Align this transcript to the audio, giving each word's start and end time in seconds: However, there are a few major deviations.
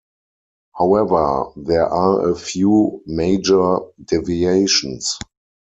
However, 0.79 1.51
there 1.55 1.85
are 1.87 2.29
a 2.31 2.35
few 2.35 3.03
major 3.05 3.77
deviations. 4.03 5.19